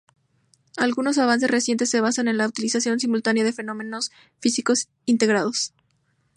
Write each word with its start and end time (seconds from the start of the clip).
Algunos 0.77 1.19
avances 1.19 1.51
recientes 1.51 1.91
se 1.91 2.01
basan 2.01 2.27
en 2.27 2.37
la 2.37 2.47
utilización 2.47 2.99
simultánea 2.99 3.43
de 3.43 3.53
fenómenos 3.53 4.11
físicos 4.39 4.89
integrados. 5.05 5.75